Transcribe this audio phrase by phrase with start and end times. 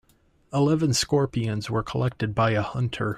[0.51, 3.09] Eleven scorpions were collected by a hunter.